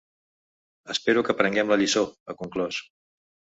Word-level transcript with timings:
“Espero 0.93 1.25
que 1.27 1.35
aprenguem 1.35 1.71
la 1.73 1.79
lliçó”, 1.83 2.05
ha 2.27 2.39
conclòs. 2.43 2.83